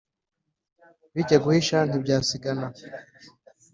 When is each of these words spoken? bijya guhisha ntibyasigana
bijya 1.13 1.37
guhisha 1.43 1.77
ntibyasigana 1.87 2.67